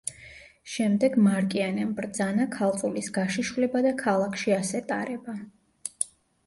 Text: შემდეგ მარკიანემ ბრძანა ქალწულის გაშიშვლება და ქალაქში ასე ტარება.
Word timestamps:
შემდეგ 0.75 1.17
მარკიანემ 1.25 1.91
ბრძანა 1.99 2.47
ქალწულის 2.57 3.11
გაშიშვლება 3.19 3.83
და 3.89 3.93
ქალაქში 4.03 4.59
ასე 4.61 4.85
ტარება. 4.91 5.39